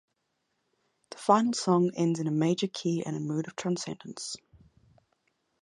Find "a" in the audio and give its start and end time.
2.25-2.31, 3.15-3.19